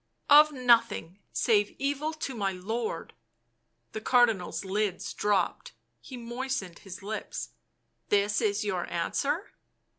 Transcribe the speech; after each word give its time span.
"Of 0.41 0.51
nothing 0.51 1.19
save 1.31 1.75
evil 1.77 2.11
to 2.11 2.33
my 2.33 2.53
lord." 2.53 3.13
The 3.91 4.01
Cardinal's 4.01 4.65
lids 4.65 5.13
drooped; 5.13 5.73
he 5.99 6.17
moistened 6.17 6.79
his 6.79 7.03
lips." 7.03 7.49
This 8.09 8.41
is 8.41 8.65
your 8.65 8.89
answer?" 8.89 9.51